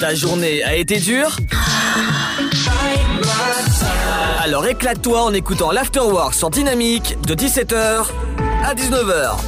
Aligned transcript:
Ta 0.00 0.14
journée 0.14 0.62
a 0.62 0.76
été 0.76 0.98
dure 1.00 1.36
Alors 4.40 4.66
éclate-toi 4.66 5.22
en 5.22 5.32
écoutant 5.32 5.72
l'Afterwork 5.72 6.34
sur 6.34 6.50
Dynamique 6.50 7.16
de 7.26 7.34
17h 7.34 8.06
à 8.64 8.74
19h. 8.74 9.40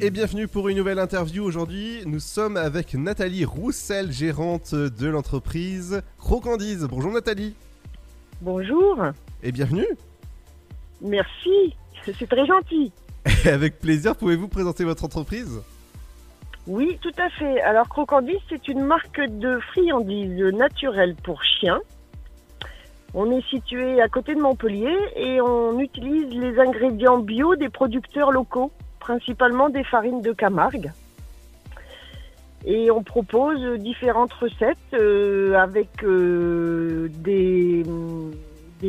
Et 0.00 0.10
bienvenue 0.10 0.46
pour 0.46 0.68
une 0.68 0.76
nouvelle 0.76 0.98
interview. 0.98 1.44
Aujourd'hui, 1.44 2.02
nous 2.04 2.20
sommes 2.20 2.56
avec 2.56 2.94
Nathalie 2.94 3.44
Roussel, 3.44 4.12
gérante 4.12 4.74
de 4.74 5.06
l'entreprise 5.08 6.02
Crocandise. 6.18 6.86
Bonjour 6.90 7.12
Nathalie. 7.12 7.54
Bonjour. 8.42 8.98
Et 9.42 9.52
bienvenue. 9.52 9.86
Merci. 11.00 11.74
C'est 12.04 12.28
très 12.28 12.46
gentil. 12.46 12.92
avec 13.44 13.78
plaisir, 13.78 14.16
pouvez-vous 14.16 14.48
présenter 14.48 14.84
votre 14.84 15.04
entreprise? 15.04 15.60
Oui, 16.66 16.98
tout 17.00 17.12
à 17.18 17.28
fait. 17.30 17.60
Alors 17.62 17.88
Crocandise, 17.88 18.38
c'est 18.48 18.68
une 18.68 18.84
marque 18.84 19.20
de 19.20 19.58
friandises 19.72 20.42
naturelles 20.54 21.16
pour 21.22 21.42
chiens. 21.42 21.80
On 23.12 23.30
est 23.32 23.44
situé 23.48 24.00
à 24.00 24.08
côté 24.08 24.34
de 24.34 24.40
Montpellier 24.40 24.96
et 25.16 25.40
on 25.40 25.78
utilise 25.80 26.32
les 26.32 26.58
ingrédients 26.60 27.18
bio 27.18 27.56
des 27.56 27.68
producteurs 27.68 28.30
locaux, 28.30 28.70
principalement 29.00 29.68
des 29.68 29.82
farines 29.82 30.20
de 30.20 30.32
Camargue. 30.32 30.92
Et 32.64 32.90
on 32.90 33.02
propose 33.02 33.78
différentes 33.78 34.32
recettes 34.34 34.76
euh, 34.92 35.54
avec 35.54 36.04
euh, 36.04 37.08
des, 37.18 37.82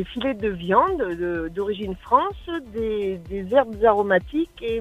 filets 0.04 0.34
de 0.34 0.48
viande 0.50 0.98
de- 0.98 1.48
d'origine 1.48 1.96
France, 1.96 2.48
des, 2.74 3.18
herbes 3.50 3.82
aromatiques 3.82 4.62
et 4.62 4.80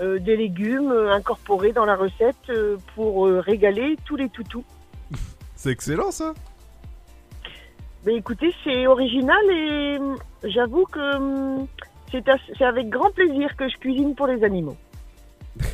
des 0.00 0.36
légumes 0.36 0.92
incorporés 1.10 1.72
dans 1.72 1.84
la 1.84 1.96
recette 1.96 2.36
euh, 2.50 2.76
pour 2.94 3.26
euh, 3.26 3.40
régaler 3.40 3.96
tous 4.04 4.16
les 4.16 4.28
toutous. 4.28 4.64
C'est 5.56 5.70
excellent 5.70 6.10
ça 6.12 6.34
Mais 8.06 8.14
écoutez, 8.16 8.54
c'est 8.64 8.86
original 8.86 9.42
et 9.50 9.96
hum, 9.98 10.16
j'avoue 10.44 10.84
que 10.86 11.16
hum, 11.16 11.66
c'est 12.12 12.64
avec 12.64 12.88
grand 12.88 13.10
plaisir 13.10 13.54
que 13.56 13.68
je 13.68 13.76
cuisine 13.76 14.14
pour 14.14 14.26
les 14.28 14.42
animaux. 14.44 14.76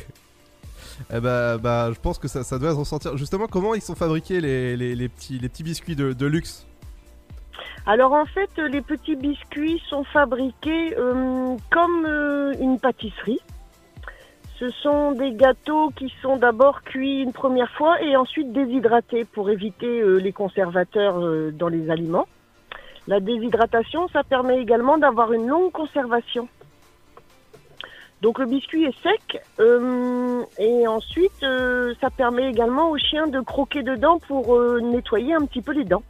Eh 1.13 1.19
bah, 1.19 1.57
bah, 1.57 1.91
je 1.93 1.99
pense 1.99 2.17
que 2.17 2.27
ça, 2.27 2.43
ça 2.43 2.57
doit 2.57 2.71
se 2.71 2.77
ressentir. 2.77 3.17
Justement, 3.17 3.47
comment 3.47 3.75
ils 3.75 3.81
sont 3.81 3.95
fabriqués 3.95 4.39
les, 4.41 4.75
les- 4.77 4.95
les 4.95 5.09
petits, 5.09 5.37
les 5.39 5.49
petits 5.49 5.61
biscuits 5.63 5.95
de, 5.95 6.13
de 6.13 6.25
luxe? 6.25 6.65
Alors 7.85 8.13
en 8.13 8.25
fait, 8.25 8.49
euh, 8.57 8.67
les 8.69 8.81
petits 8.81 9.15
biscuits 9.15 9.81
sont 9.89 10.03
fabriqués 10.05 10.97
hum, 10.97 11.57
comme 11.69 12.05
euh, 12.05 12.53
une 12.59 12.79
pâtisserie. 12.79 13.39
Ce 14.59 14.69
sont 14.69 15.11
des 15.11 15.33
gâteaux 15.33 15.89
qui 15.95 16.13
sont 16.21 16.37
d'abord 16.37 16.81
cuits 16.83 17.21
une 17.21 17.33
première 17.33 17.69
fois 17.71 18.01
et 18.01 18.15
ensuite 18.15 18.53
déshydratés 18.53 19.25
pour 19.25 19.49
éviter 19.49 19.99
euh, 20.01 20.15
les 20.15 20.31
conservateurs 20.31 21.19
euh, 21.19 21.51
dans 21.51 21.67
les 21.67 21.89
aliments. 21.89 22.27
La 23.07 23.19
déshydratation, 23.19 24.07
ça 24.09 24.23
permet 24.23 24.59
également 24.59 24.97
d'avoir 24.97 25.33
une 25.33 25.47
longue 25.47 25.71
conservation. 25.71 26.47
Donc 28.21 28.39
le 28.39 28.45
biscuit 28.45 28.85
est 28.85 29.03
sec 29.03 29.43
euh, 29.59 30.41
et 30.57 30.87
ensuite 30.87 31.45
ça 32.01 32.09
permet 32.09 32.49
également 32.49 32.89
aux 32.89 32.97
chiens 32.97 33.27
de 33.27 33.41
croquer 33.41 33.83
dedans 33.83 34.19
pour 34.19 34.59
nettoyer 34.81 35.33
un 35.33 35.45
petit 35.45 35.61
peu 35.61 35.73
les 35.73 35.83
dents. 35.83 36.01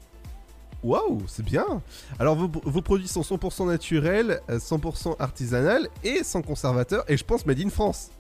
Waouh, 0.86 1.24
c'est 1.26 1.44
bien 1.44 1.82
Alors, 2.20 2.36
vos, 2.36 2.82
produits 2.82 3.08
sont 3.08 3.22
100% 3.22 3.66
naturels, 3.66 4.40
euh, 4.52 4.60
100% 4.60 5.16
artisanal 5.18 5.88
et 6.04 6.24
sans 6.24 6.44
conservateur, 6.44 7.04
et 7.08 7.18
je 7.18 7.24
pense 7.24 7.44
made 7.48 7.60
in 7.60 7.70
France. 7.70 8.12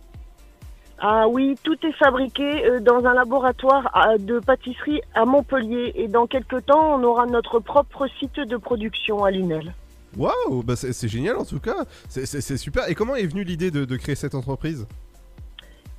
Ah 1.07 1.27
oui, 1.27 1.55
tout 1.61 1.77
est 1.85 1.91
fabriqué 1.91 2.65
euh, 2.65 2.79
dans 2.79 3.05
un 3.05 3.13
laboratoire 3.13 3.91
de 4.17 4.39
pâtisserie 4.39 5.01
à 5.13 5.23
Montpellier 5.25 5.91
et 5.93 6.07
dans 6.07 6.25
quelques 6.25 6.65
temps, 6.65 6.95
on 6.99 7.03
aura 7.03 7.27
notre 7.27 7.59
propre 7.59 8.07
site 8.19 8.39
de 8.39 8.57
production 8.57 9.23
à 9.23 9.29
Lunel. 9.29 9.75
Waouh, 10.17 10.63
bah 10.63 10.75
c'est 10.75 11.07
génial 11.07 11.35
en 11.37 11.45
tout 11.45 11.59
cas, 11.59 11.75
c'est- 12.09 12.57
super. 12.57 12.89
Et 12.89 12.95
comment 12.95 13.15
est 13.15 13.27
venue 13.27 13.43
l'idée 13.43 13.69
de, 13.69 13.85
de 13.85 13.95
créer 13.97 14.15
cette 14.15 14.33
entreprise? 14.33 14.87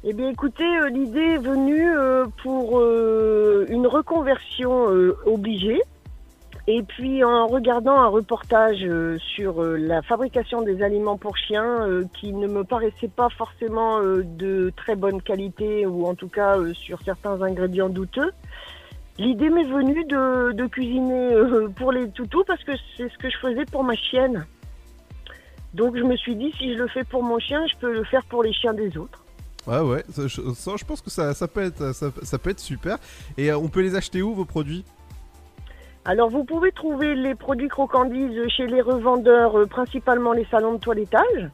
Eh 0.02 0.12
bien 0.12 0.28
écoutez, 0.30 0.64
euh, 0.64 0.88
l'idée 0.88 1.34
est 1.34 1.38
venue 1.38 1.88
euh, 1.96 2.24
pour 2.42 2.80
une 2.80 3.86
reconversion 3.86 4.86
obligée. 5.24 5.82
Et 6.68 6.82
puis 6.82 7.22
en 7.22 7.46
regardant 7.46 7.96
un 7.96 8.08
reportage 8.08 8.82
euh, 8.82 9.18
sur 9.18 9.62
euh, 9.62 9.76
la 9.76 10.02
fabrication 10.02 10.62
des 10.62 10.82
aliments 10.82 11.16
pour 11.16 11.36
chiens 11.36 11.86
euh, 11.86 12.04
qui 12.18 12.32
ne 12.32 12.48
me 12.48 12.64
paraissait 12.64 13.08
pas 13.08 13.28
forcément 13.28 14.00
de 14.00 14.72
très 14.76 14.96
bonne 14.96 15.22
qualité 15.22 15.86
ou 15.86 16.06
en 16.06 16.16
tout 16.16 16.28
cas 16.28 16.56
sur 16.74 17.00
certains 17.02 17.40
ingrédients 17.40 17.88
douteux, 17.88 18.32
l'idée 19.18 19.48
m'est 19.48 19.64
venue 19.64 20.04
de, 20.04 20.66
cuisiner 20.66 21.36
pour 21.76 21.92
les 21.92 22.10
toutous 22.10 22.42
parce 22.44 22.62
que 22.64 22.72
c'est 22.96 23.08
ce 23.08 23.18
que 23.18 23.30
je 23.30 23.38
faisais 23.38 23.64
pour 23.66 23.84
ma 23.84 23.94
chienne. 23.94 24.44
Donc 25.74 25.96
je 25.96 26.02
me 26.02 26.16
suis 26.16 26.34
dit 26.34 26.52
si 26.58 26.72
je 26.72 26.78
le 26.78 26.88
fais 26.88 27.04
pour 27.04 27.22
mon 27.22 27.38
chien, 27.38 27.64
je 27.68 27.78
peux 27.78 27.92
le 27.92 28.04
faire 28.04 28.24
pour 28.24 28.42
les 28.42 28.52
chiens 28.52 28.74
des 28.74 28.96
autres. 28.98 29.22
Ouais, 29.68 29.80
ouais, 29.80 30.04
ça, 30.10 30.26
je, 30.26 30.84
pense 30.84 31.00
que 31.00 31.10
ça, 31.10 31.48
peut 31.48 31.62
être, 31.62 31.92
ça, 31.92 32.38
peut 32.38 32.50
être 32.50 32.60
super. 32.60 32.98
Et 33.36 33.52
on 33.52 33.68
peut 33.68 33.80
les 33.80 33.94
acheter 33.94 34.22
où 34.22 34.34
vos 34.34 34.44
produits? 34.44 34.84
Alors 36.08 36.30
vous 36.30 36.44
pouvez 36.44 36.70
trouver 36.70 37.16
les 37.16 37.34
produits 37.34 37.66
crocandises 37.68 38.46
chez 38.48 38.68
les 38.68 38.80
revendeurs, 38.80 39.58
euh, 39.58 39.66
principalement 39.66 40.32
les 40.32 40.44
salons 40.44 40.74
de 40.74 40.78
toilettage. 40.78 41.50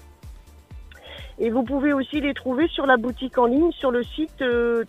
Et 1.38 1.48
vous 1.48 1.62
pouvez 1.62 1.94
aussi 1.94 2.20
les 2.20 2.34
trouver 2.34 2.68
sur 2.68 2.84
la 2.84 2.98
boutique 2.98 3.38
en 3.38 3.46
ligne 3.46 3.72
sur 3.72 3.90
le 3.90 4.04
site 4.04 4.42
euh. 4.42 4.84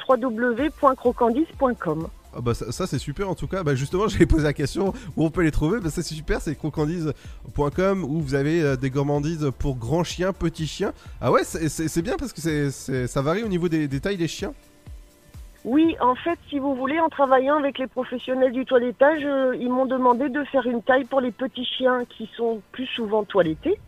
Ah 2.36 2.42
bah 2.42 2.54
ça, 2.54 2.88
c'est 2.88 2.98
super 3.00 3.30
en 3.30 3.36
tout 3.36 3.48
cas. 3.48 3.64
Bah 3.64 3.74
justement, 3.74 4.08
j'allais 4.10 4.26
poser 4.26 4.44
la 4.44 4.54
question 4.54 4.94
où 5.16 5.24
on 5.24 5.30
peut 5.30 5.44
les 5.44 5.52
trouver. 5.52 5.80
Bah 5.80 5.90
ça 5.90 6.02
c'est 6.04 6.14
super, 6.14 6.42
c'est 6.42 6.56
crocandise.com 6.56 8.04
où 8.04 8.20
vous 8.20 8.36
avez 8.36 8.62
euh, 8.62 8.76
des 8.76 8.90
gourmandises 8.90 9.50
pour 9.60 9.78
grands 9.78 10.04
chiens, 10.04 10.34
petits 10.34 10.68
chiens. 10.68 10.92
Ah 11.22 11.32
ouais, 11.32 11.46
c'est- 11.46 12.02
bien 12.02 12.18
parce 12.18 12.34
que 12.34 12.70
ça 13.08 13.22
varie 13.22 13.44
au 13.44 13.48
niveau 13.48 13.70
des 13.70 13.88
tailles 14.02 14.18
des 14.18 14.28
chiens. 14.28 14.54
Oui, 15.66 15.96
en 16.02 16.16
fait, 16.16 16.38
si 16.50 16.60
vous 16.60 16.76
voulez, 16.76 17.00
en 17.00 17.08
travaillant 17.08 17.58
avec 17.58 17.78
les 17.80 17.88
professionnels 17.88 18.52
du 18.52 18.66
toilettage, 18.66 19.22
euh, 19.24 19.56
ils 19.58 19.70
m'ont 19.70 19.86
demandé 19.86 20.28
de 20.28 20.44
faire 20.46 20.66
une 20.68 20.84
taille 20.84 21.06
pour 21.06 21.22
les 21.22 21.32
petits 21.32 21.66
chiens 21.66 22.04
qui 22.06 22.30
sont 22.36 22.62
plus 22.74 22.86
souvent 22.88 23.24
toilettés. 23.24 23.80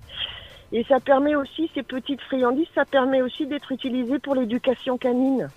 Et 0.71 0.85
ça 0.85 0.99
permet 1.01 1.35
aussi, 1.35 1.69
ces 1.73 1.83
petites 1.83 2.21
friandises, 2.21 2.67
ça 2.73 2.85
permet 2.85 3.21
aussi 3.21 3.45
d'être 3.45 3.71
utilisé 3.73 4.19
pour 4.19 4.35
l'éducation 4.35 4.97
canine. 4.97 5.49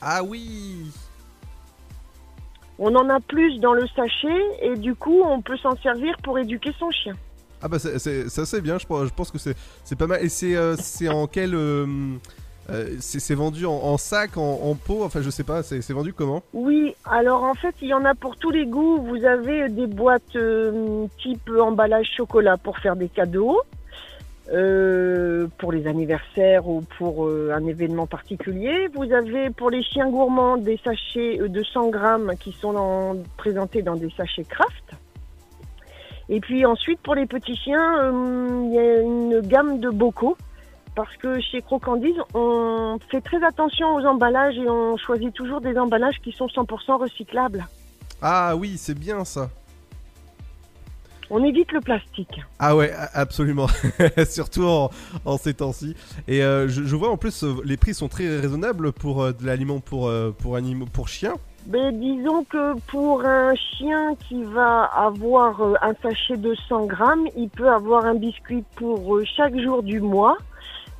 Ah 0.00 0.22
oui 0.24 0.90
On 2.78 2.94
en 2.96 3.08
a 3.08 3.20
plus 3.20 3.58
dans 3.60 3.72
le 3.72 3.86
sachet 3.94 4.42
et 4.60 4.76
du 4.76 4.94
coup, 4.94 5.22
on 5.24 5.40
peut 5.40 5.56
s'en 5.56 5.76
servir 5.76 6.16
pour 6.22 6.38
éduquer 6.38 6.72
son 6.78 6.90
chien. 6.90 7.14
Ah 7.62 7.68
bah 7.68 7.78
c'est- 7.78 7.98
c'est 7.98 8.28
ça 8.28 8.44
c'est 8.44 8.60
bien, 8.60 8.76
je 8.78 8.84
pense, 8.86 9.08
je 9.08 9.14
pense 9.14 9.30
que 9.30 9.38
c'est 9.38 9.96
pas 9.98 10.06
mal. 10.06 10.22
Et 10.22 10.28
c'est 10.28 10.54
euh, 10.56 10.76
c'est 10.76 11.08
en 11.08 11.26
quel... 11.26 11.54
euh, 11.54 11.86
euh, 12.70 12.96
c'est 12.98 13.34
vendu 13.34 13.64
en, 13.64 13.96
sac, 13.96 14.36
en, 14.36 14.74
pot, 14.74 15.04
enfin 15.04 15.22
je 15.22 15.30
sais 15.30 15.44
pas, 15.44 15.62
c'est 15.62 15.92
vendu 15.92 16.12
comment? 16.12 16.42
Oui, 16.52 16.94
alors 17.04 17.44
en 17.44 17.54
fait, 17.54 17.74
il 17.80 17.88
y 17.88 17.94
en 17.94 18.04
a 18.04 18.14
pour 18.14 18.36
tous 18.36 18.50
les 18.50 18.66
goûts. 18.66 18.98
Vous 18.98 19.24
avez 19.24 19.68
des 19.68 19.86
boîtes 19.86 20.34
euh, 20.34 21.06
type 21.22 21.50
emballage 21.58 22.10
chocolat 22.16 22.56
pour 22.56 22.78
faire 22.78 22.96
des 22.96 23.08
cadeaux, 23.08 23.60
euh, 24.52 25.46
pour 25.58 25.70
les 25.70 25.86
anniversaires 25.86 26.68
ou 26.68 26.82
pour 26.98 27.28
un 27.28 27.66
événement 27.66 28.06
particulier. 28.06 28.88
Vous 28.94 29.12
avez 29.12 29.50
pour 29.50 29.70
les 29.70 29.82
chiens 29.82 30.10
gourmands 30.10 30.56
des 30.56 30.80
sachets 30.82 31.38
de 31.38 31.62
100 31.62 31.90
grammes 31.90 32.32
qui 32.40 32.52
sont 32.52 33.22
présentés 33.36 33.82
dans 33.82 33.96
des 33.96 34.10
sachets 34.10 34.44
craft. 34.44 34.92
Et 36.28 36.40
puis 36.40 36.66
ensuite, 36.66 36.98
pour 37.00 37.14
les 37.14 37.26
petits 37.26 37.54
chiens, 37.54 38.10
il 38.64 38.74
y 38.74 38.78
a 38.78 39.00
une 39.00 39.40
gamme 39.42 39.78
de 39.78 39.90
bocaux. 39.90 40.36
Parce 40.96 41.14
que 41.18 41.38
chez 41.40 41.60
Crocandise, 41.60 42.16
on 42.32 42.98
fait 43.10 43.20
très 43.20 43.44
attention 43.44 43.94
aux 43.94 44.04
emballages 44.06 44.56
et 44.56 44.68
on 44.68 44.96
choisit 44.96 45.32
toujours 45.34 45.60
des 45.60 45.78
emballages 45.78 46.16
qui 46.24 46.32
sont 46.32 46.46
100% 46.46 46.98
recyclables. 46.98 47.66
Ah 48.22 48.56
oui, 48.56 48.76
c'est 48.78 48.98
bien 48.98 49.24
ça. 49.26 49.50
On 51.28 51.44
évite 51.44 51.70
le 51.72 51.80
plastique. 51.80 52.40
Ah 52.58 52.74
ouais, 52.74 52.94
absolument. 53.12 53.66
Surtout 54.26 54.64
en, 54.64 54.90
en 55.26 55.36
ces 55.36 55.54
temps-ci. 55.54 55.94
Et 56.28 56.42
euh, 56.42 56.66
je, 56.68 56.84
je 56.84 56.96
vois 56.96 57.10
en 57.10 57.18
plus, 57.18 57.44
euh, 57.44 57.56
les 57.64 57.76
prix 57.76 57.92
sont 57.92 58.08
très 58.08 58.38
raisonnables 58.38 58.92
pour 58.92 59.22
euh, 59.22 59.32
de 59.32 59.44
l'aliment 59.44 59.80
pour, 59.80 60.08
euh, 60.08 60.30
pour, 60.30 60.56
animaux, 60.56 60.86
pour 60.90 61.08
chiens. 61.08 61.34
Mais 61.66 61.92
disons 61.92 62.44
que 62.44 62.78
pour 62.86 63.26
un 63.26 63.54
chien 63.54 64.14
qui 64.28 64.44
va 64.44 64.84
avoir 64.84 65.60
un 65.82 65.94
sachet 66.00 66.36
de 66.36 66.54
100 66.68 66.86
grammes, 66.86 67.26
il 67.36 67.50
peut 67.50 67.68
avoir 67.68 68.06
un 68.06 68.14
biscuit 68.14 68.64
pour 68.76 69.20
chaque 69.36 69.58
jour 69.58 69.82
du 69.82 70.00
mois. 70.00 70.38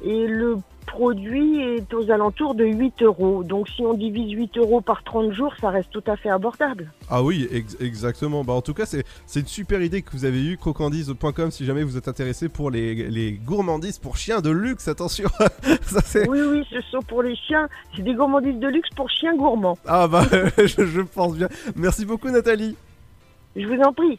Et 0.03 0.27
le 0.27 0.57
produit 0.87 1.61
est 1.61 1.93
aux 1.95 2.11
alentours 2.13 2.55
de 2.55 2.65
8 2.65 3.03
euros. 3.03 3.43
Donc 3.43 3.69
si 3.69 3.83
on 3.83 3.95
divise 3.95 4.31
8 4.33 4.57
euros 4.59 4.81
par 4.81 5.03
30 5.03 5.33
jours, 5.33 5.53
ça 5.61 5.71
reste 5.71 5.91
tout 5.91 6.03
à 6.07 6.17
fait 6.17 6.29
abordable. 6.31 6.93
Ah 7.11 7.23
oui, 7.25 7.49
ex- 7.51 7.77
exactement. 7.81 8.45
Bah 8.45 8.53
en 8.53 8.63
tout 8.63 8.73
cas, 8.75 8.87
c'est 8.87 9.05
une 9.41 9.47
super 9.47 9.83
idée 9.83 10.03
que 10.03 10.13
vous 10.13 10.25
avez 10.25 10.45
eue, 10.45 10.57
crocandise.com 10.59 11.51
si 11.51 11.65
jamais 11.65 11.83
vous 11.83 11.97
êtes 11.97 12.07
intéressé 12.09 12.49
pour 12.49 12.71
les, 12.71 12.95
les 13.11 13.33
gourmandises 13.33 13.99
pour 13.99 14.17
chiens 14.17 14.41
de 14.41 14.51
luxe, 14.51 14.87
attention. 14.87 15.29
Ça 15.83 16.01
Oui, 16.29 16.39
oui, 16.51 16.65
ce 16.71 16.81
sont 16.83 17.03
pour 17.03 17.23
les 17.23 17.35
chiens. 17.35 17.69
C'est 17.97 18.03
des 18.03 18.15
gourmandises 18.15 18.59
de 18.61 18.69
luxe 18.69 18.91
pour 18.95 19.11
chiens 19.11 19.35
gourmands. 19.35 19.79
Ah 19.87 20.07
bah 20.07 20.25
je, 20.59 20.87
je 20.87 21.01
pense 21.01 21.35
bien. 21.37 21.49
Merci 21.75 22.05
beaucoup 22.07 22.31
Nathalie. 22.31 22.77
Je 23.57 23.67
vous 23.67 23.81
en 23.83 23.93
prie. 23.93 24.19